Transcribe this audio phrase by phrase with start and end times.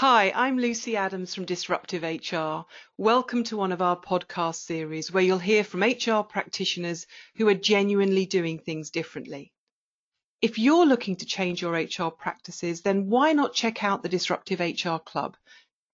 [0.00, 2.64] Hi, I'm Lucy Adams from Disruptive HR.
[2.96, 7.54] Welcome to one of our podcast series where you'll hear from HR practitioners who are
[7.54, 9.52] genuinely doing things differently.
[10.40, 14.60] If you're looking to change your HR practices, then why not check out the Disruptive
[14.60, 15.36] HR Club?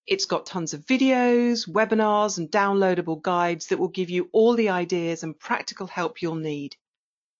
[0.06, 4.68] It's got tons of videos, webinars, and downloadable guides that will give you all the
[4.68, 6.76] ideas and practical help you'll need.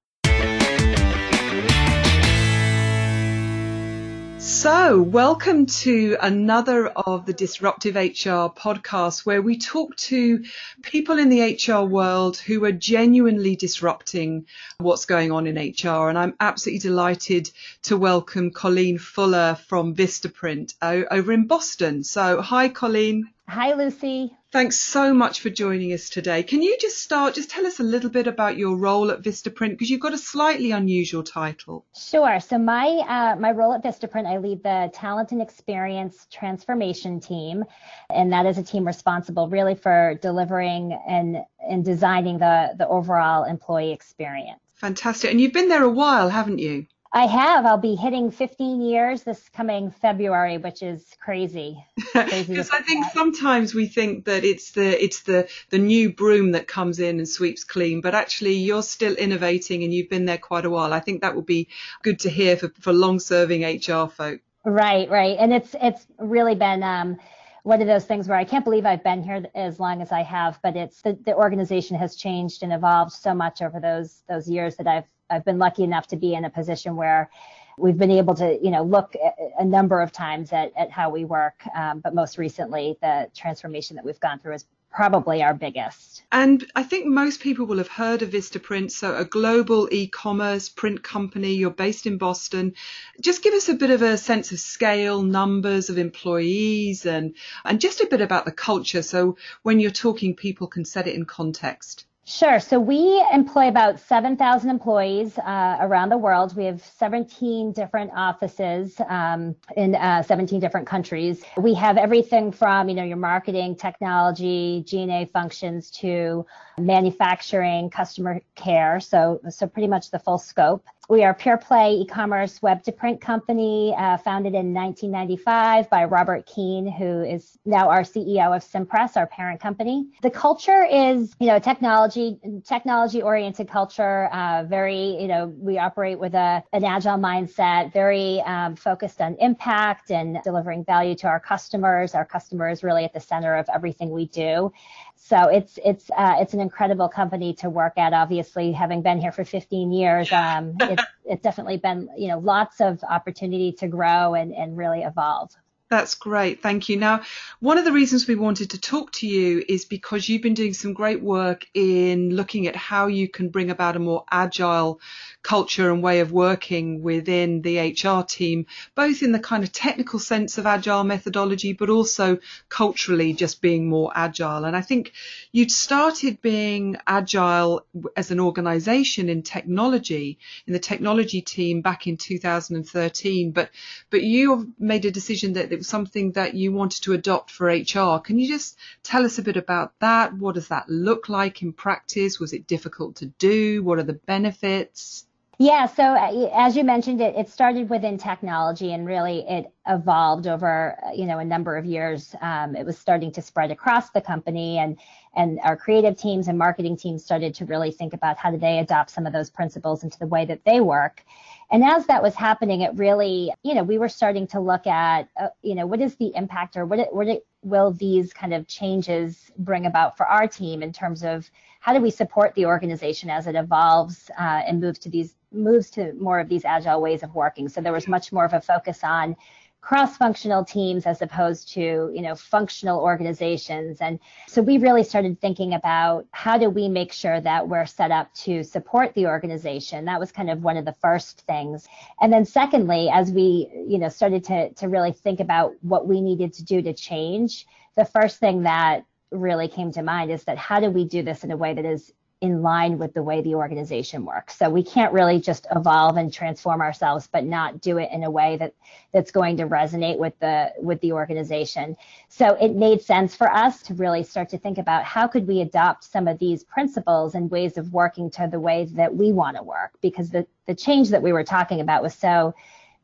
[4.38, 10.44] So, welcome to another of the Disruptive HR podcasts where we talk to
[10.81, 14.45] people in the HR world who are genuinely disrupting
[14.77, 16.09] what's going on in HR.
[16.09, 17.49] And I'm absolutely delighted
[17.84, 22.03] to welcome Colleen Fuller from Vistaprint over in Boston.
[22.03, 23.30] So, hi, Colleen.
[23.47, 24.33] Hi, Lucy.
[24.55, 26.41] Thanks so much for joining us today.
[26.41, 29.72] Can you just start, just tell us a little bit about your role at Vistaprint
[29.72, 31.86] because you've got a slightly unusual title.
[31.94, 32.40] Sure.
[32.40, 37.66] So my uh, my role at Vistaprint, I lead the talent and experience transformation team,
[38.09, 43.44] and that is a team responsible really for delivering and and designing the the overall
[43.44, 44.61] employee experience.
[44.76, 45.31] Fantastic.
[45.31, 46.86] And you've been there a while, haven't you?
[47.16, 47.66] I have.
[47.66, 51.81] I'll be hitting 15 years this coming February, which is crazy.
[52.13, 56.67] Because I think sometimes we think that it's the it's the the new broom that
[56.67, 60.66] comes in and sweeps clean, but actually you're still innovating and you've been there quite
[60.66, 60.93] a while.
[60.93, 61.69] I think that would be
[62.03, 64.41] good to hear for, for long-serving HR folk.
[64.66, 66.83] Right, right, and it's it's really been.
[66.83, 67.17] Um,
[67.63, 70.21] one of those things where I can't believe I've been here as long as I
[70.21, 74.47] have, but it's the, the organization has changed and evolved so much over those those
[74.47, 77.30] years that I've I've been lucky enough to be in a position where
[77.78, 79.16] we've been able to, you know, look
[79.59, 81.62] a number of times at, at how we work.
[81.76, 86.23] Um, but most recently, the transformation that we've gone through is probably our biggest.
[86.32, 91.04] And I think most people will have heard of Vistaprint, so a global e-commerce print
[91.04, 91.56] company.
[91.56, 92.76] You're based in Boston.
[93.20, 97.82] Just give us a bit of a sense of scale, numbers of employees, and and
[97.82, 99.02] just a bit about the culture.
[99.02, 102.05] So when you're talking, people can set it in context.
[102.27, 102.59] Sure.
[102.59, 106.55] So we employ about 7,000 employees uh, around the world.
[106.55, 111.43] We have 17 different offices um, in uh, 17 different countries.
[111.55, 116.47] We have everything from, you know, your marketing, technology, G&A functions to
[116.80, 118.99] manufacturing, customer care.
[118.99, 120.83] So, so pretty much the full scope.
[121.08, 126.48] We are pure play e-commerce web to print company uh, founded in 1995 by Robert
[126.48, 130.07] Keane, who is now our CEO of Cimpress our parent company.
[130.24, 134.30] The culture is, you know, technology, technology oriented culture.
[134.33, 139.36] Uh, very, you know, we operate with a, an agile mindset, very um, focused on
[139.39, 142.16] impact and delivering value to our customers.
[142.16, 144.72] Our customers really at the center of everything we do.
[145.18, 148.13] So it's it's uh, it's an incredible company to work at.
[148.13, 152.81] Obviously, having been here for 15 years, um, it's it's definitely been you know lots
[152.81, 155.51] of opportunity to grow and and really evolve.
[155.89, 156.63] That's great.
[156.63, 156.98] Thank you.
[156.98, 157.21] Now,
[157.59, 160.74] one of the reasons we wanted to talk to you is because you've been doing
[160.74, 165.00] some great work in looking at how you can bring about a more agile
[165.45, 170.18] culture and way of working within the HR team, both in the kind of technical
[170.18, 174.66] sense of agile methodology, but also culturally just being more agile.
[174.66, 175.12] And I think
[175.51, 177.86] you'd started being agile
[178.18, 183.69] as an organization in technology, in the technology team back in 2013, but,
[184.10, 187.68] but you made a decision that it was something that you wanted to adopt for
[187.68, 188.18] HR.
[188.18, 190.34] Can you just tell us a bit about that?
[190.34, 192.39] What does that look like in practice?
[192.39, 193.84] Was it difficult to do?
[193.84, 195.28] What are the benefits?
[195.57, 200.48] Yeah, so uh, as you mentioned, it, it started within technology and really it evolved
[200.48, 202.36] over uh, you know a number of years.
[202.42, 205.00] Um, it was starting to spread across the company, and
[205.33, 208.80] and our creative teams and marketing teams started to really think about how do they
[208.80, 211.24] adopt some of those principles into the way that they work.
[211.72, 215.30] And as that was happening, it really you know we were starting to look at
[215.39, 218.54] uh, you know what is the impact or what it, what it, will these kind
[218.54, 221.50] of changes bring about for our team in terms of
[221.80, 225.89] how do we support the organization as it evolves uh, and moves to these moves
[225.92, 227.69] to more of these agile ways of working.
[227.69, 229.36] So there was much more of a focus on
[229.81, 234.00] cross-functional teams as opposed to you know functional organizations.
[234.02, 238.10] And so we really started thinking about how do we make sure that we're set
[238.10, 240.06] up to support the organization.
[240.06, 241.88] That was kind of one of the first things.
[242.19, 246.19] And then secondly as we you know started to to really think about what we
[246.19, 250.57] needed to do to change the first thing that really came to mind is that
[250.57, 253.42] how do we do this in a way that is in line with the way
[253.42, 254.58] the organization works.
[254.58, 258.30] So we can't really just evolve and transform ourselves, but not do it in a
[258.30, 258.74] way that
[259.14, 261.96] that's going to resonate with the with the organization.
[262.28, 265.62] So it made sense for us to really start to think about how could we
[265.62, 269.56] adopt some of these principles and ways of working to the way that we want
[269.56, 272.54] to work because the the change that we were talking about was so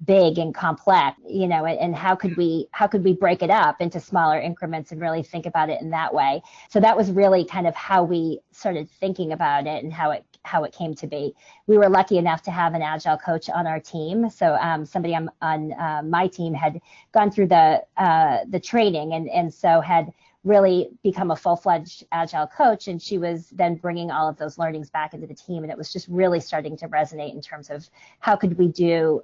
[0.06, 3.82] big and complex you know and how could we how could we break it up
[3.82, 6.42] into smaller increments and really think about it in that way?
[6.70, 10.26] So that was really kind of how we started thinking about it and how it
[10.44, 11.34] how it came to be.
[11.68, 14.30] We were lucky enough to have an agile coach on our team.
[14.30, 16.82] So um, somebody on, on uh, my team had
[17.12, 20.12] gone through the uh, the training and and so had
[20.44, 22.88] really become a full-fledged agile coach.
[22.88, 25.62] And she was then bringing all of those learnings back into the team.
[25.62, 27.88] And it was just really starting to resonate in terms of
[28.22, 29.22] how could we do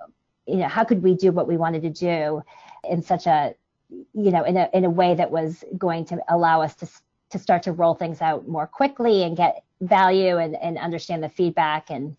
[0.48, 2.44] you know, how could we do what we wanted to do
[2.90, 3.54] in such a,
[3.90, 6.88] you know, in a in a way that was going to allow us to
[7.32, 11.30] to start to roll things out more quickly and get value and, and understand the
[11.30, 12.16] feedback and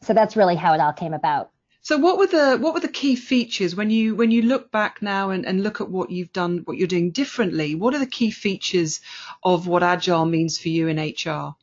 [0.00, 1.50] so that's really how it all came about.
[1.80, 5.00] So what were the what were the key features when you when you look back
[5.00, 7.74] now and, and look at what you've done, what you're doing differently?
[7.74, 9.00] What are the key features
[9.42, 11.54] of what agile means for you in HR?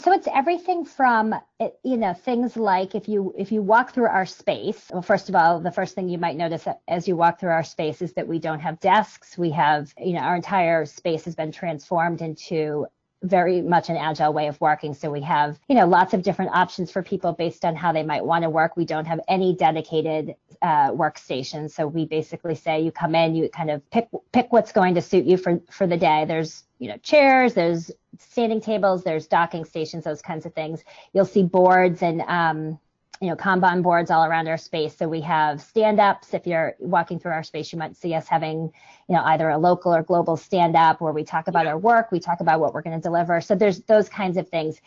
[0.00, 4.06] So it's everything from eh, you know things like if you if you walk through
[4.06, 4.88] our space.
[4.90, 7.62] Well, first of all, the first thing you might notice as you walk through our
[7.62, 9.36] space is that we don't have desks.
[9.36, 12.86] We have you know our entire space has been transformed into
[13.22, 14.94] very much an agile way of working.
[14.94, 18.02] So we have, you know, lots of different options for people based on how they
[18.02, 18.78] might want to work.
[18.78, 21.70] We don't have any dedicated uh, workstations.
[21.70, 25.02] So we basically say you come in, you kind of pick pick what's going to
[25.02, 26.24] suit you for for the day.
[26.26, 30.84] There's you know chairs, there's standing tables, there's docking stations, those kinds of things.
[31.12, 32.78] You'll see boards and um,
[33.22, 34.96] you know Kanban boards all around our space.
[34.96, 36.34] So we have stand-ups.
[36.34, 38.70] If you're walking through our space, you might see us having
[39.08, 42.20] you know either a local or global stand-up where we talk about our work, we
[42.20, 43.40] talk about what we're going to deliver.
[43.40, 44.80] So there's those kinds of things.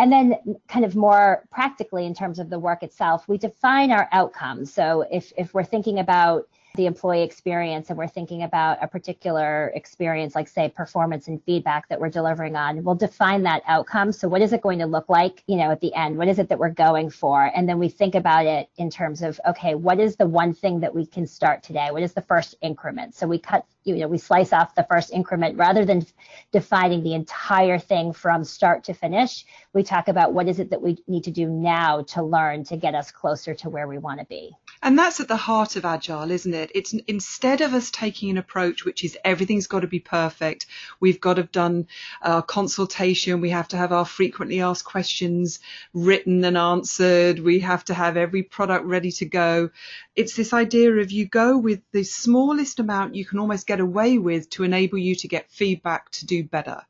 [0.00, 0.34] And then
[0.66, 4.72] kind of more practically in terms of the work itself, we define our outcomes.
[4.72, 9.72] So if if we're thinking about the employee experience and we're thinking about a particular
[9.74, 14.12] experience, like say performance and feedback that we're delivering on, we'll define that outcome.
[14.12, 16.16] So what is it going to look like, you know, at the end?
[16.16, 17.50] What is it that we're going for?
[17.54, 20.80] And then we think about it in terms of, okay, what is the one thing
[20.80, 21.88] that we can start today?
[21.90, 23.16] What is the first increment?
[23.16, 26.04] So we cut, you know, we slice off the first increment rather than
[26.52, 29.44] defining the entire thing from start to finish.
[29.72, 32.76] We talk about what is it that we need to do now to learn to
[32.76, 34.50] get us closer to where we want to be.
[34.82, 36.70] And that's at the heart of Agile, isn't it?
[36.74, 40.66] It's instead of us taking an approach which is everything's got to be perfect,
[41.00, 41.86] we've got to have done
[42.22, 45.60] our consultation, we have to have our frequently asked questions
[45.94, 49.70] written and answered, we have to have every product ready to go.
[50.16, 54.18] It's this idea of you go with the smallest amount you can almost get away
[54.18, 56.82] with to enable you to get feedback to do better.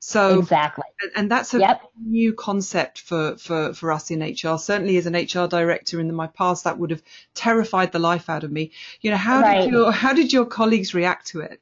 [0.00, 0.84] So exactly,
[1.16, 1.82] and that's a yep.
[2.00, 4.56] new concept for, for, for us in HR.
[4.56, 7.02] Certainly, as an HR director in my past, that would have
[7.34, 8.70] terrified the life out of me.
[9.00, 9.62] You know, how right.
[9.62, 11.60] did your how did your colleagues react to it?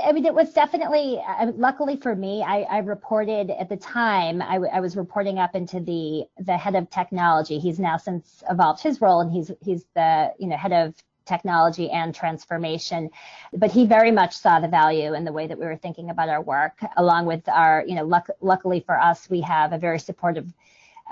[0.00, 4.40] I mean, it was definitely, uh, luckily for me, I, I reported at the time,
[4.40, 7.58] I, I, was reporting up into the, the head of technology.
[7.58, 10.94] He's now since evolved his role and he's, he's the, you know, head of
[11.26, 13.10] technology and transformation.
[13.52, 16.30] But he very much saw the value in the way that we were thinking about
[16.30, 19.98] our work, along with our, you know, luck, luckily for us, we have a very
[19.98, 20.50] supportive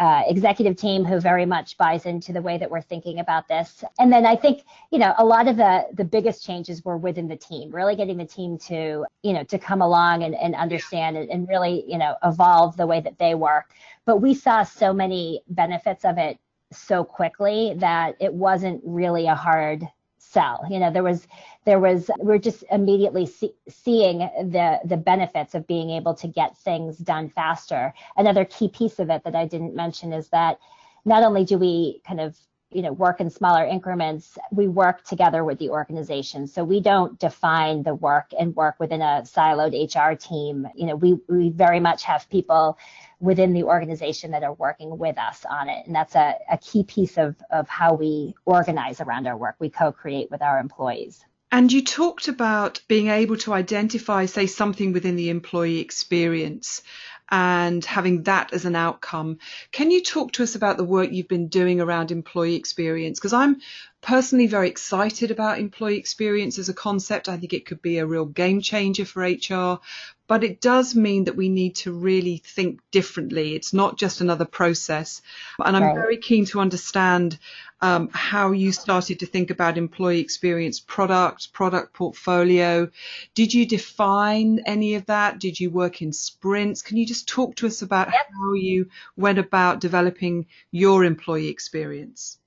[0.01, 3.85] uh, executive team who very much buys into the way that we're thinking about this.
[3.99, 7.29] And then I think, you know, a lot of the the biggest changes were within
[7.29, 11.19] the team, really getting the team to, you know, to come along and, and understand
[11.19, 13.75] it and really, you know, evolve the way that they work.
[14.07, 16.39] But we saw so many benefits of it
[16.73, 19.87] so quickly that it wasn't really a hard
[20.21, 20.65] sell.
[20.71, 21.27] You know, there was
[21.65, 26.57] there was we're just immediately see, seeing the the benefits of being able to get
[26.59, 27.95] things done faster.
[28.17, 30.59] Another key piece of it that I didn't mention is that
[31.05, 32.37] not only do we kind of
[32.71, 36.47] you know work in smaller increments we work together with the organization.
[36.47, 40.69] So we don't define the work and work within a siloed hr team.
[40.75, 42.79] You know we we very much have people
[43.21, 45.87] within the organization that are working with us on it.
[45.87, 49.57] And that's a, a key piece of of how we organize around our work.
[49.59, 51.25] We co-create with our employees.
[51.53, 56.83] And you talked about being able to identify, say, something within the employee experience
[57.31, 59.39] and having that as an outcome.
[59.71, 63.21] Can you talk to us about the work you've been doing around employee experience?
[63.21, 63.61] Because I'm
[64.01, 67.29] personally very excited about employee experience as a concept.
[67.29, 69.81] I think it could be a real game changer for HR,
[70.27, 73.55] but it does mean that we need to really think differently.
[73.55, 75.23] It's not just another process.
[75.65, 75.95] And I'm right.
[75.95, 77.39] very keen to understand
[77.83, 82.91] um, how you started to think about employee experience product, product portfolio.
[83.35, 85.39] Did you define any of that?
[85.39, 86.83] Did you work in sprints?
[86.83, 88.27] Can you just talk to us about yep.
[88.33, 92.40] how you went about developing your employee experience?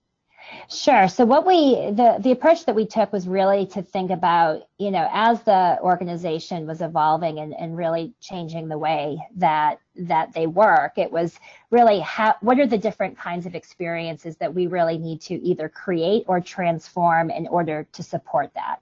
[0.69, 1.07] Sure.
[1.07, 4.91] So what we the the approach that we took was really to think about, you
[4.91, 10.47] know, as the organization was evolving and, and really changing the way that that they
[10.47, 14.97] work, it was really how what are the different kinds of experiences that we really
[14.97, 18.77] need to either create or transform in order to support that.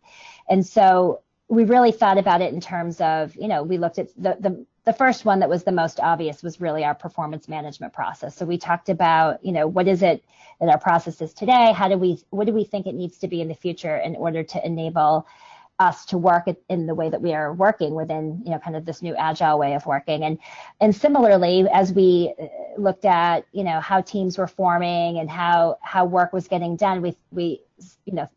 [0.50, 4.08] And so we really thought about it in terms of, you know, we looked at
[4.15, 7.93] the, the the first one that was the most obvious was really our performance management
[7.93, 8.36] process.
[8.36, 10.24] So we talked about, you know, what is it
[10.60, 11.72] that our process is today?
[11.72, 14.15] How do we, what do we think it needs to be in the future in
[14.15, 15.27] order to enable
[15.77, 18.86] us to work in the way that we are working within, you know, kind of
[18.86, 20.24] this new agile way of working.
[20.24, 20.39] And
[20.79, 22.46] and similarly, as we uh,
[22.77, 27.01] looked at, you know, how teams were forming and how how work was getting done,
[27.01, 27.62] we we
[28.05, 28.27] you know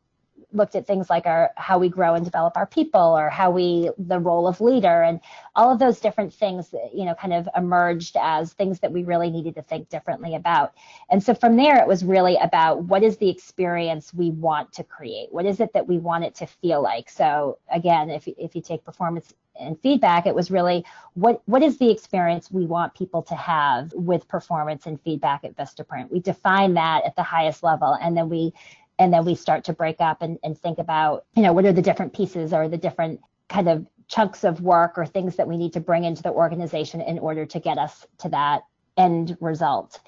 [0.54, 3.90] looked at things like our how we grow and develop our people or how we
[3.98, 5.20] the role of leader and
[5.56, 9.30] all of those different things you know kind of emerged as things that we really
[9.30, 10.72] needed to think differently about.
[11.10, 14.84] And so from there it was really about what is the experience we want to
[14.84, 15.28] create?
[15.32, 17.10] What is it that we want it to feel like?
[17.10, 20.84] So again if, if you take performance and feedback it was really
[21.14, 25.56] what what is the experience we want people to have with performance and feedback at
[25.56, 28.52] vistaprint we define that at the highest level and then we
[28.98, 31.72] and then we start to break up and, and think about you know what are
[31.72, 35.56] the different pieces or the different kind of chunks of work or things that we
[35.56, 38.62] need to bring into the organization in order to get us to that
[38.96, 40.00] end result.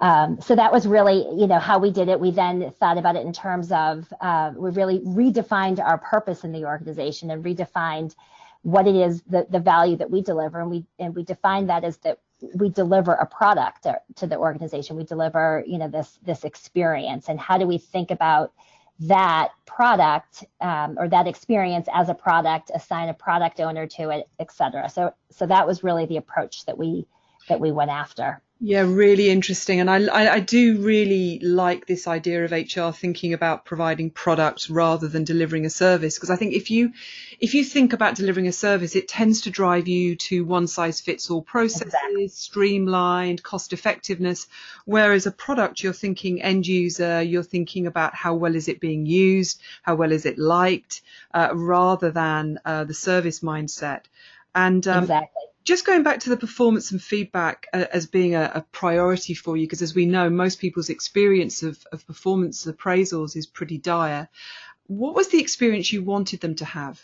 [0.00, 2.18] Um, so that was really, you know, how we did it.
[2.18, 6.52] We then thought about it in terms of uh, we really redefined our purpose in
[6.52, 8.14] the organization and redefined
[8.62, 11.84] what it is the, the value that we deliver, and we and we defined that
[11.84, 12.18] as that
[12.54, 14.96] we deliver a product to the organization.
[14.96, 17.28] We deliver you know this this experience.
[17.28, 18.52] And how do we think about
[19.00, 24.28] that product um, or that experience as a product assign a product owner to it
[24.38, 24.88] et cetera?
[24.88, 27.06] So so that was really the approach that we
[27.48, 29.80] that we went after yeah, really interesting.
[29.80, 34.68] And I, I, I, do really like this idea of HR thinking about providing products
[34.68, 36.16] rather than delivering a service.
[36.16, 36.92] Because I think if you,
[37.40, 41.00] if you think about delivering a service, it tends to drive you to one size
[41.00, 42.28] fits all processes, exactly.
[42.28, 44.46] streamlined, cost effectiveness.
[44.84, 49.06] Whereas a product, you're thinking end user, you're thinking about how well is it being
[49.06, 51.00] used, how well is it liked,
[51.32, 54.02] uh, rather than uh, the service mindset.
[54.54, 58.50] And um, exactly just going back to the performance and feedback uh, as being a,
[58.54, 63.36] a, priority for you, because as we know, most people's experience of, of performance appraisals
[63.36, 64.28] is pretty dire.
[64.86, 67.00] What was the experience you wanted them to have?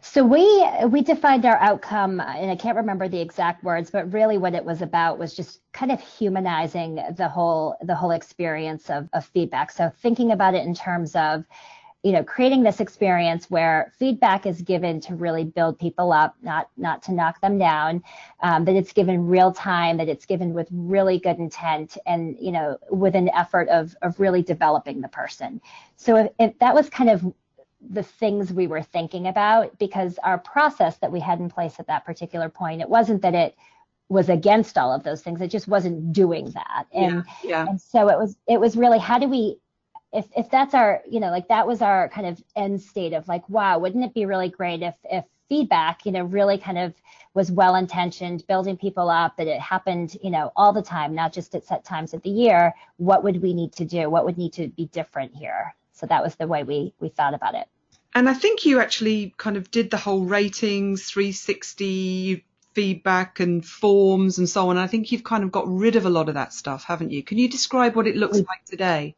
[0.00, 4.38] So we we defined our outcome, and I can't remember the exact words, but really
[4.38, 9.08] what it was about was just kind of humanizing the whole the whole experience of,
[9.12, 9.72] of feedback.
[9.72, 11.44] So thinking about it in terms of
[12.02, 16.70] you know creating this experience where feedback is given to really build people up not
[16.76, 18.02] not to knock them down
[18.40, 22.52] um, that it's given real time that it's given with really good intent and you
[22.52, 25.60] know with an effort of of really developing the person
[25.96, 27.24] so if, if that was kind of
[27.90, 31.86] the things we were thinking about because our process that we had in place at
[31.86, 33.56] that particular point it wasn't that it
[34.08, 37.66] was against all of those things it just wasn't doing that and yeah, yeah.
[37.68, 39.58] and so it was it was really how do we
[40.12, 43.28] if if that's our you know like that was our kind of end state of
[43.28, 46.94] like wow wouldn't it be really great if if feedback you know really kind of
[47.34, 51.32] was well intentioned building people up that it happened you know all the time not
[51.32, 52.74] just at set times of the year?
[52.96, 54.10] What would we need to do?
[54.10, 55.74] What would need to be different here?
[55.92, 57.66] So that was the way we we thought about it.
[58.14, 64.38] And i think you actually kind of did the whole ratings 360 feedback and forms
[64.38, 64.76] and so on.
[64.76, 67.22] I think you've kind of got rid of a lot of that stuff haven't you?
[67.22, 68.46] Can you describe what it looks mm.
[68.46, 69.14] like today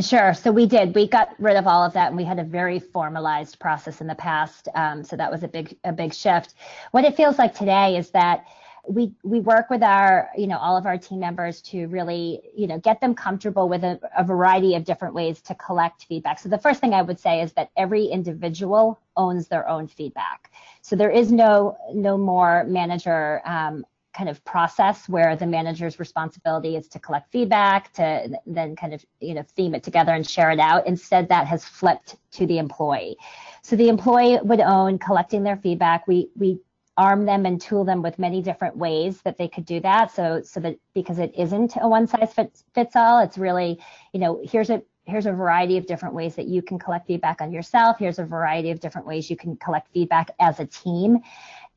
[0.00, 0.34] Sure.
[0.34, 0.94] So we did.
[0.94, 4.08] We got rid of all of that, and we had a very formalized process in
[4.08, 4.68] the past.
[4.74, 6.54] Um, so that was a big, a big shift.
[6.90, 8.44] What it feels like today is that
[8.88, 12.66] we we work with our, you know, all of our team members to really, you
[12.66, 16.40] know, get them comfortable with a, a variety of different ways to collect feedback.
[16.40, 20.50] So the first thing I would say is that every individual owns their own feedback.
[20.82, 26.76] So there is no no more manager um, kind of process where the manager's responsibility
[26.76, 30.50] is to collect feedback to then kind of you know theme it together and share
[30.50, 33.16] it out instead that has flipped to the employee
[33.62, 36.58] so the employee would own collecting their feedback we we
[36.96, 40.40] arm them and tool them with many different ways that they could do that so
[40.42, 43.78] so that because it isn't a one size fits, fits all it's really
[44.12, 47.40] you know here's a here's a variety of different ways that you can collect feedback
[47.40, 47.98] on yourself.
[47.98, 51.20] Here's a variety of different ways you can collect feedback as a team.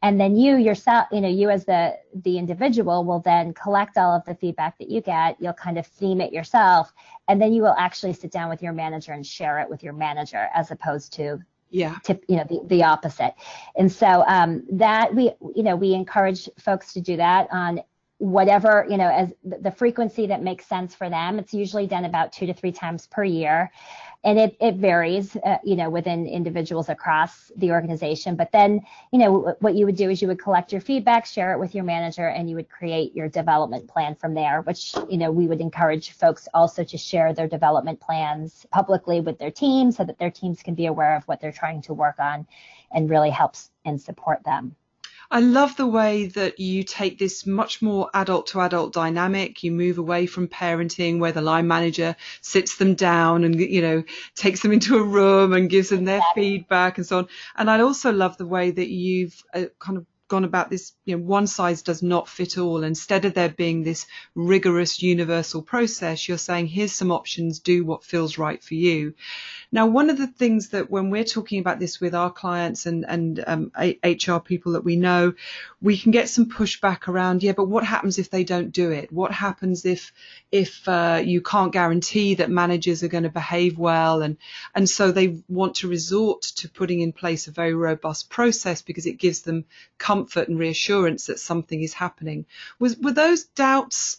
[0.03, 4.15] And then you yourself, you know, you as the the individual will then collect all
[4.15, 5.37] of the feedback that you get.
[5.39, 6.93] You'll kind of theme it yourself,
[7.27, 9.93] and then you will actually sit down with your manager and share it with your
[9.93, 11.39] manager, as opposed to
[11.69, 11.95] yeah.
[12.03, 13.33] to you know the, the opposite.
[13.75, 17.81] And so um, that we you know we encourage folks to do that on
[18.19, 21.39] whatever you know as the frequency that makes sense for them.
[21.39, 23.71] It's usually done about two to three times per year
[24.27, 28.35] and it, it varies uh, you know within individuals across the organization.
[28.35, 28.81] But then
[29.11, 31.73] you know what you would do is you would collect your feedback share it with
[31.73, 35.47] your manager and you would create your development plan from there which you know we
[35.47, 40.19] would encourage folks also to share their development plans publicly with their team so that
[40.19, 42.45] their teams can be aware of what they're trying to work on
[42.91, 44.75] and really helps and support them
[45.29, 49.63] I love the way that you take this much more adult to adult dynamic.
[49.63, 54.03] You move away from parenting where the line manager sits them down and, you know,
[54.35, 57.27] takes them into a room and gives them their feedback and so on.
[57.55, 61.15] And I also love the way that you've uh, kind of gone about this, you
[61.15, 62.83] know, one size does not fit all.
[62.83, 68.03] Instead of there being this rigorous universal process, you're saying, here's some options, do what
[68.03, 69.13] feels right for you.
[69.71, 73.05] Now, one of the things that when we're talking about this with our clients and,
[73.07, 75.33] and um, HR people that we know,
[75.81, 79.11] we can get some pushback around, yeah, but what happens if they don't do it?
[79.11, 80.13] What happens if,
[80.51, 84.21] if uh, you can't guarantee that managers are going to behave well?
[84.21, 84.37] And,
[84.73, 89.05] and so they want to resort to putting in place a very robust process because
[89.05, 89.65] it gives them
[89.97, 92.45] comfort and reassurance that something is happening.
[92.79, 94.17] Was, were those doubts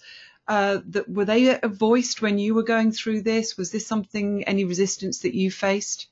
[0.48, 3.56] uh, that were they voiced when you were going through this?
[3.56, 6.08] Was this something any resistance that you faced?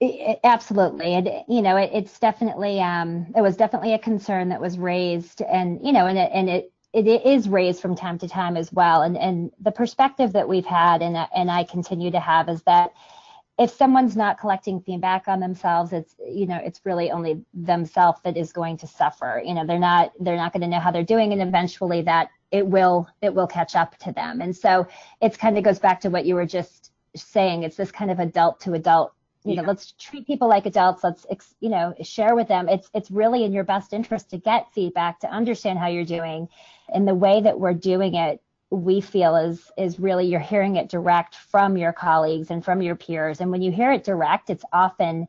[0.00, 4.60] It, absolutely, and you know, it, it's definitely um, it was definitely a concern that
[4.60, 8.28] was raised, and you know, and it, and it it is raised from time to
[8.28, 9.02] time as well.
[9.02, 12.92] And and the perspective that we've had, and and I continue to have, is that
[13.60, 18.38] if someone's not collecting feedback on themselves, it's you know, it's really only themselves that
[18.38, 19.42] is going to suffer.
[19.44, 22.30] You know, they're not they're not going to know how they're doing, and eventually that
[22.50, 24.40] it will it will catch up to them.
[24.40, 24.88] And so
[25.20, 27.62] it's kind of goes back to what you were just saying.
[27.62, 29.12] It's this kind of adult to adult.
[29.44, 29.60] You yeah.
[29.60, 31.04] know, let's treat people like adults.
[31.04, 31.26] Let's
[31.60, 32.66] you know share with them.
[32.66, 36.48] It's it's really in your best interest to get feedback to understand how you're doing,
[36.94, 38.40] and the way that we're doing it
[38.70, 42.94] we feel is is really you're hearing it direct from your colleagues and from your
[42.94, 43.40] peers.
[43.40, 45.26] And when you hear it direct it's often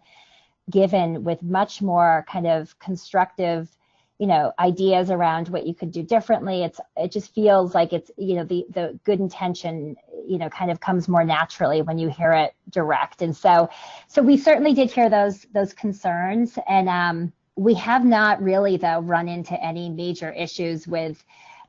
[0.70, 3.76] given with much more kind of constructive
[4.20, 6.64] you know ideas around what you could do differently.
[6.64, 9.96] It's it just feels like it's you know the the good intention
[10.28, 13.24] you know kind of comes more naturally when you hear it direct.
[13.24, 13.68] And so
[14.08, 16.60] so we certainly did hear those those concerns.
[16.70, 21.26] And um, we have not really though run into any major issues with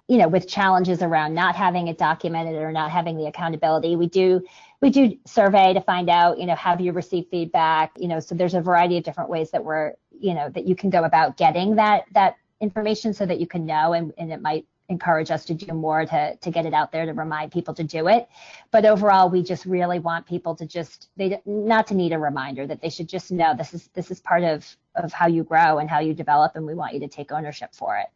[0.09, 4.07] you know with challenges around not having it documented or not having the accountability we
[4.07, 4.43] do
[4.81, 7.93] we do survey to find out you know have you received feedback?
[7.97, 10.75] You know so there's a variety of different ways that we're you know that you
[10.75, 14.43] can go about getting that that information so that you can know and, and it
[14.43, 17.73] might encourage us to do more to, to get it out there to remind people
[17.73, 18.29] to do it.
[18.71, 22.67] But overall we just really want people to just they not to need a reminder
[22.67, 25.79] that they should just know this is this is part of of how you grow
[25.79, 28.09] and how you develop and we want you to take ownership for it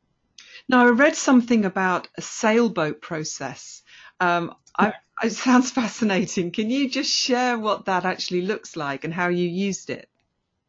[0.68, 3.82] now i read something about a sailboat process.
[4.20, 6.50] Um, I, it sounds fascinating.
[6.50, 10.08] Can you just share what that actually looks like and how you used it?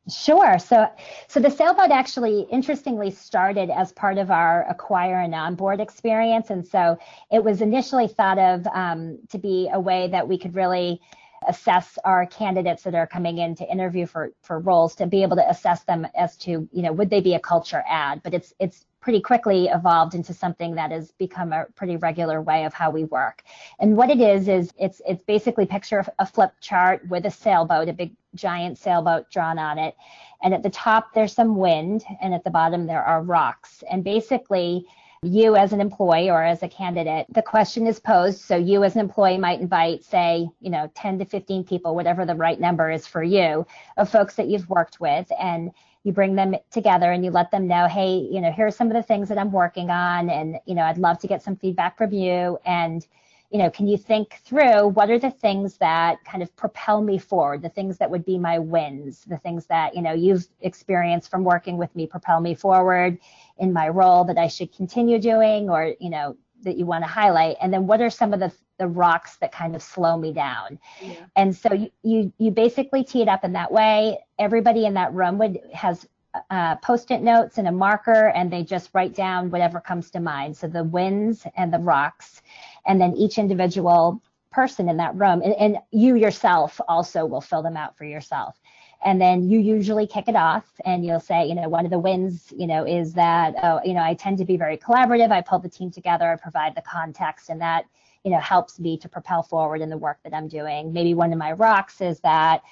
[0.10, 0.58] Sure.
[0.58, 0.88] So,
[1.28, 6.65] so the sailboat actually, interestingly, started as part of our acquire and onboard experience, and
[6.65, 6.97] so
[7.30, 11.02] it was initially thought of um, to be a way that we could really
[11.45, 15.36] assess our candidates that are coming in to interview for for roles to be able
[15.36, 18.23] to assess them as to you know would they be a culture add.
[18.23, 22.65] but it's it's pretty quickly evolved into something that has become a pretty regular way
[22.65, 23.41] of how we work.
[23.80, 27.88] And what it is is it's it's basically picture a flip chart with a sailboat,
[27.88, 29.96] a big giant sailboat drawn on it.
[30.43, 33.82] And at the top there's some wind and at the bottom there are rocks.
[33.89, 34.86] And basically
[35.24, 38.41] you as an employee or as a candidate, the question is posed.
[38.41, 42.26] So you as an employee might invite, say, you know, 10 to 15 people, whatever
[42.26, 43.65] the right number is for you,
[43.96, 45.32] of folks that you've worked with.
[45.39, 45.72] And
[46.08, 48.88] you bring them together and you let them know, hey, you know, here are some
[48.88, 51.58] of the things that I'm working on, and you know, I'd love to get some
[51.58, 52.58] feedback from you.
[52.65, 53.06] And
[53.52, 57.17] you know, can you think through what are the things that kind of propel me
[57.17, 61.30] forward, the things that would be my wins, the things that you know you've experienced
[61.30, 63.20] from working with me propel me forward
[63.58, 67.08] in my role that I should continue doing, or you know, that you want to
[67.08, 70.32] highlight and then what are some of the the rocks that kind of slow me
[70.32, 70.80] down?
[71.02, 71.26] Yeah.
[71.36, 74.20] and so you, you you basically tee it up in that way.
[74.38, 76.08] Everybody in that room would has
[76.52, 80.56] uh, post-it notes and a marker and they just write down whatever comes to mind.
[80.56, 82.41] So the winds and the rocks
[82.86, 87.62] and then each individual person in that room and, and you yourself also will fill
[87.62, 88.60] them out for yourself
[89.04, 92.00] and then you usually kick it off and you'll say you know one of the
[92.00, 95.32] wins you know is that oh you know i tend to be very collaborative.
[95.32, 96.32] I pull the team together.
[96.32, 97.86] I provide the context and that
[98.24, 100.94] you know helps me to propel forward in the work that i'm doing.
[100.94, 102.64] Maybe one of my rocks is that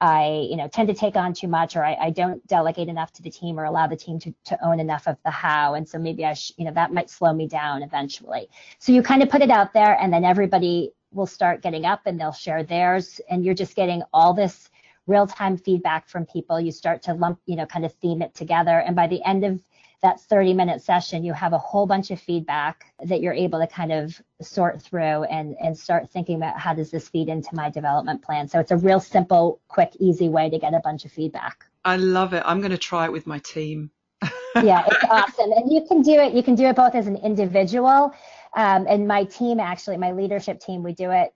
[0.00, 3.12] I, you know, tend to take on too much, or I, I, don't delegate enough
[3.12, 5.88] to the team, or allow the team to, to own enough of the how, and
[5.88, 8.48] so maybe I, sh- you know, that might slow me down eventually.
[8.78, 12.02] So you kind of put it out there, and then everybody will start getting up
[12.06, 14.68] and they'll share theirs, and you're just getting all this
[15.06, 16.60] real-time feedback from people.
[16.60, 19.44] You start to lump, you know, kind of theme it together, and by the end
[19.44, 19.60] of
[20.04, 23.66] that 30 minute session, you have a whole bunch of feedback that you're able to
[23.66, 27.70] kind of sort through and, and start thinking about how does this feed into my
[27.70, 28.46] development plan.
[28.46, 31.64] So it's a real simple, quick, easy way to get a bunch of feedback.
[31.86, 32.42] I love it.
[32.44, 33.90] I'm going to try it with my team.
[34.62, 35.52] yeah, it's awesome.
[35.52, 38.14] And you can do it, you can do it both as an individual.
[38.54, 41.32] Um, and my team, actually, my leadership team, we do it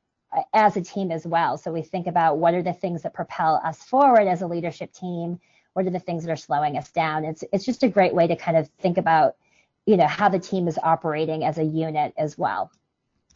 [0.53, 1.57] as a team as well.
[1.57, 4.93] So we think about what are the things that propel us forward as a leadership
[4.93, 5.41] team?
[5.73, 7.25] What are the things that are slowing us down?
[7.25, 9.37] It's it's just a great way to kind of think about
[9.87, 12.71] you know how the team is operating as a unit as well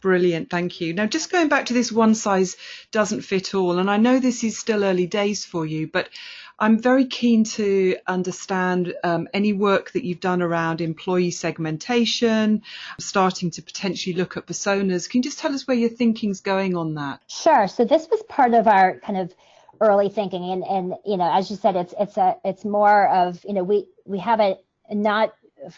[0.03, 0.93] Brilliant, thank you.
[0.93, 2.57] Now, just going back to this one size
[2.91, 6.09] doesn't fit all, and I know this is still early days for you, but
[6.59, 12.63] I'm very keen to understand um, any work that you've done around employee segmentation,
[12.99, 15.09] starting to potentially look at personas.
[15.09, 17.21] Can you just tell us where your thinking's going on that?
[17.27, 17.69] Sure.
[17.69, 19.33] So, this was part of our kind of
[19.79, 23.43] early thinking and and you know as you said it's it's a it's more of
[23.43, 25.33] you know we we have it not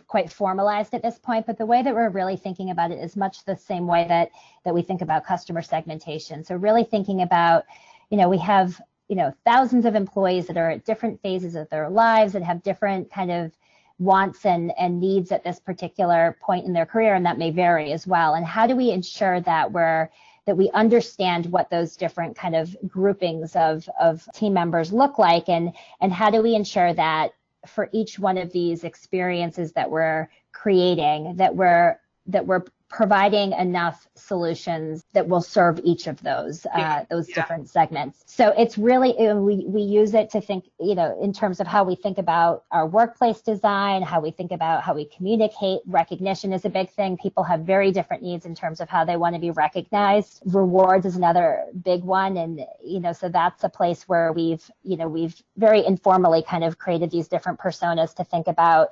[0.08, 3.16] quite formalized at this point but the way that we're really thinking about it is
[3.16, 4.30] much the same way that
[4.64, 6.44] that we think about customer segmentation.
[6.44, 7.66] So really thinking about
[8.10, 11.70] you know we have you know thousands of employees that are at different phases of
[11.70, 13.52] their lives and have different kind of
[13.98, 17.94] wants and, and needs at this particular point in their career and that may vary
[17.94, 18.34] as well.
[18.34, 20.10] And how do we ensure that we're
[20.46, 25.50] that we understand what those different kind of groupings of, of team members look like
[25.50, 27.32] and, and how do we ensure that
[27.68, 34.08] for each one of these experiences that we're creating that we're that we're providing enough
[34.16, 37.36] solutions that will serve each of those uh, those yeah.
[37.36, 38.24] different segments.
[38.28, 41.84] So it's really we we use it to think, you know, in terms of how
[41.84, 45.82] we think about our workplace design, how we think about how we communicate.
[45.88, 47.18] Recognition is a big thing.
[47.18, 50.42] People have very different needs in terms of how they want to be recognized.
[50.46, 54.96] Rewards is another big one, and you know, so that's a place where we've you
[54.96, 58.90] know we've very informally kind of created these different personas to think about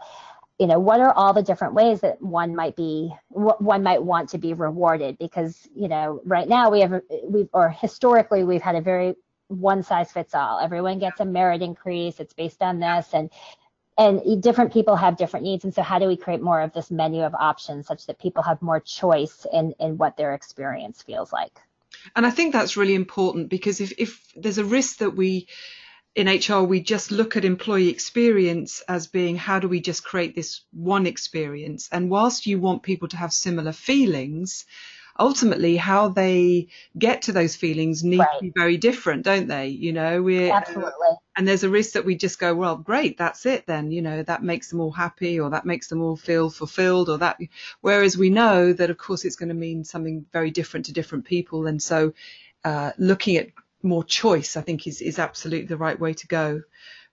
[0.63, 4.30] you know what are all the different ways that one might be one might want
[4.30, 5.17] to be rewarded?
[5.17, 9.15] Because you know right now we have we've or historically we've had a very
[9.49, 13.30] one size fits all everyone gets a merit increase it's based on this and
[13.97, 16.89] and different people have different needs and so how do we create more of this
[16.89, 21.34] menu of options such that people have more choice in in what their experience feels
[21.34, 21.60] like?
[22.15, 25.49] And i think that's really important because if if there's a risk that we
[26.15, 30.36] in HR, we just look at employee experience as being how do we just create
[30.36, 31.89] this one experience?
[31.91, 34.65] And whilst you want people to have similar feelings,
[35.19, 38.28] ultimately how they get to those feelings need right.
[38.38, 39.67] to be very different, don't they?
[39.67, 40.91] You know, we absolutely.
[41.36, 43.91] and there's a risk that we just go, well, great, that's it then.
[43.91, 47.17] You know, that makes them all happy, or that makes them all feel fulfilled, or
[47.19, 47.39] that.
[47.82, 51.26] Whereas we know that, of course, it's going to mean something very different to different
[51.26, 52.13] people, and so
[52.63, 53.49] uh, looking at
[53.83, 56.61] more choice, I think is, is absolutely the right way to go.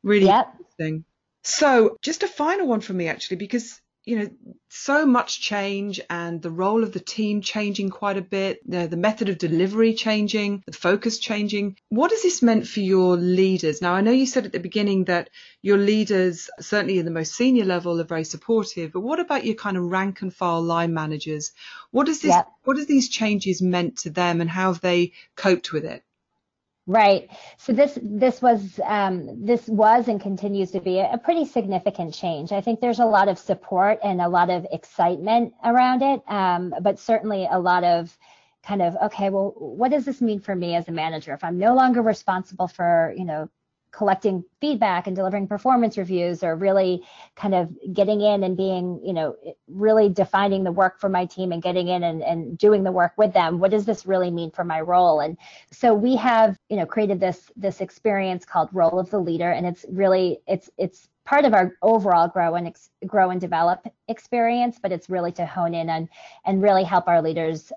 [0.02, 0.54] Really yep.
[0.58, 1.04] interesting.
[1.42, 4.30] So just a final one for me actually, because you know,
[4.70, 8.96] so much change and the role of the team changing quite a bit, the, the,
[8.96, 11.76] method of delivery changing, the focus changing.
[11.90, 13.82] What has this meant for your leaders?
[13.82, 15.28] Now, I know you said at the beginning that
[15.60, 19.54] your leaders, certainly in the most senior level, are very supportive, but what about your
[19.54, 21.52] kind of rank and file line managers?
[21.90, 22.48] What does this, yep.
[22.64, 26.02] what have these changes meant to them and how have they coped with it?
[26.86, 27.30] Right.
[27.58, 32.14] So this this was um, this was and continues to be a, a, pretty significant
[32.14, 32.52] change.
[32.52, 36.74] I think there's a lot of support and a lot of excitement around it, um,
[36.82, 38.16] but certainly a lot of
[38.64, 41.58] kind of okay, well, what does this mean for me as a manager if I'm
[41.58, 43.48] no longer responsible for you know
[43.92, 47.02] collecting feedback and delivering performance reviews or really
[47.36, 49.36] kind of getting in and being you know
[49.68, 53.12] really defining the work for my team and getting in and, and doing the work
[53.16, 53.58] with them.
[53.58, 55.20] What does this really mean for my role?
[55.20, 55.36] And
[55.70, 59.50] so we have you know created this this experience called role of the leader.
[59.50, 63.86] And it's really it's it's part of our overall grow and ex- grow and develop
[64.08, 66.08] experience but it's really to hone in on
[66.44, 67.72] and really help our leaders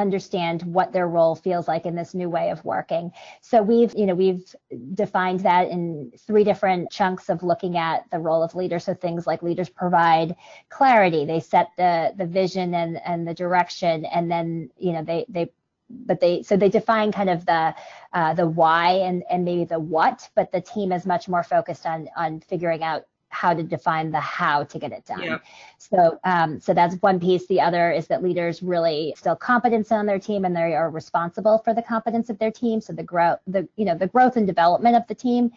[0.00, 3.12] understand what their role feels like in this new way of working.
[3.40, 4.54] So we've, you know, we've
[4.94, 8.84] defined that in three different chunks of looking at the role of leaders.
[8.84, 10.34] So things like leaders provide
[10.68, 15.26] clarity, they set the the vision and and the direction, and then you know they
[15.28, 15.52] they
[15.90, 17.74] but they so they define kind of the
[18.12, 21.86] uh, the why and and maybe the what, but the team is much more focused
[21.86, 25.22] on on figuring out how to define the how to get it done.
[25.22, 25.38] Yeah.
[25.78, 27.46] So, um, so that's one piece.
[27.46, 31.58] The other is that leaders really still competence on their team, and they are responsible
[31.64, 32.80] for the competence of their team.
[32.80, 35.50] So the growth, the you know, the growth and development of the team,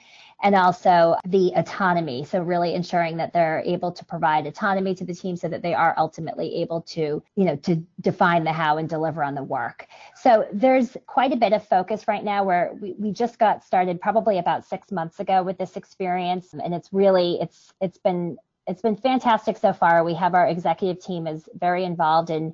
[0.43, 2.25] and also the autonomy.
[2.25, 5.73] So really ensuring that they're able to provide autonomy to the team so that they
[5.73, 9.87] are ultimately able to, you know, to define the how and deliver on the work.
[10.21, 14.01] So there's quite a bit of focus right now where we, we just got started
[14.01, 16.53] probably about six months ago with this experience.
[16.53, 20.03] And it's really, it's it's been it's been fantastic so far.
[20.03, 22.53] We have our executive team is very involved in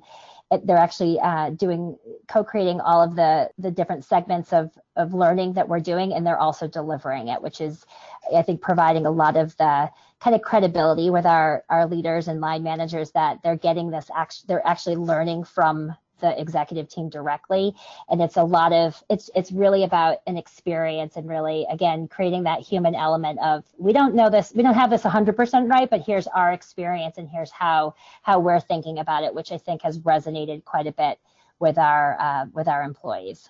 [0.64, 1.96] they're actually uh, doing
[2.28, 6.38] co-creating all of the the different segments of of learning that we're doing and they're
[6.38, 7.84] also delivering it which is
[8.36, 9.88] i think providing a lot of the
[10.20, 14.46] kind of credibility with our our leaders and line managers that they're getting this act
[14.48, 17.74] they're actually learning from the executive team directly
[18.08, 22.44] and it's a lot of it's it's really about an experience and really again creating
[22.44, 26.00] that human element of we don't know this we don't have this 100% right but
[26.00, 29.98] here's our experience and here's how how we're thinking about it which i think has
[30.00, 31.18] resonated quite a bit
[31.58, 33.48] with our uh, with our employees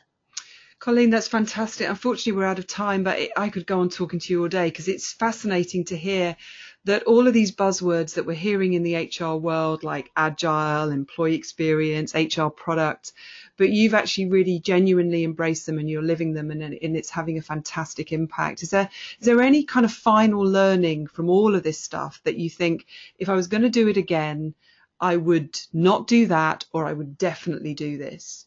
[0.80, 1.87] Colleen, that's fantastic.
[1.87, 4.48] Unfortunately, we're out of time, but it, I could go on talking to you all
[4.48, 6.37] day because it's fascinating to hear
[6.84, 11.34] that all of these buzzwords that we're hearing in the HR world, like agile, employee
[11.34, 13.12] experience, HR product,
[13.58, 17.36] but you've actually really genuinely embraced them and you're living them and, and it's having
[17.36, 18.62] a fantastic impact.
[18.62, 18.88] Is there
[19.18, 22.86] is there any kind of final learning from all of this stuff that you think
[23.18, 24.54] if I was going to do it again,
[24.98, 28.46] I would not do that or I would definitely do this?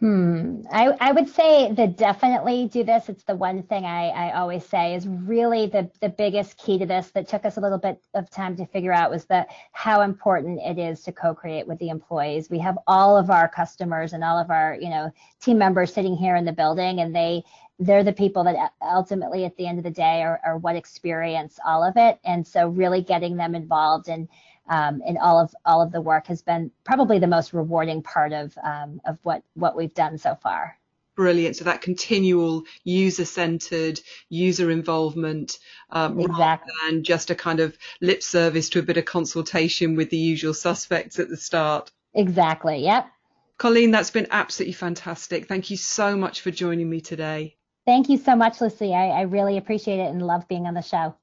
[0.00, 0.62] Hmm.
[0.70, 3.08] I, I would say that definitely do this.
[3.08, 6.86] It's the one thing I, I always say is really the, the biggest key to
[6.86, 10.02] this that took us a little bit of time to figure out was that how
[10.02, 12.48] important it is to co-create with the employees.
[12.48, 16.16] We have all of our customers and all of our, you know, team members sitting
[16.16, 17.42] here in the building and they
[17.80, 21.58] they're the people that ultimately at the end of the day are, are what experience
[21.64, 22.18] all of it.
[22.24, 24.28] And so really getting them involved and
[24.68, 28.32] um, and all of all of the work has been probably the most rewarding part
[28.32, 30.78] of um, of what what we've done so far.
[31.16, 31.56] Brilliant.
[31.56, 35.58] So that continual user-centered user involvement,
[35.90, 36.40] um, exactly.
[36.40, 40.16] rather than just a kind of lip service to a bit of consultation with the
[40.16, 41.90] usual suspects at the start.
[42.14, 42.84] Exactly.
[42.84, 43.08] Yep.
[43.56, 45.48] Colleen, that's been absolutely fantastic.
[45.48, 47.56] Thank you so much for joining me today.
[47.84, 48.94] Thank you so much, Lucy.
[48.94, 51.16] I, I really appreciate it and love being on the show.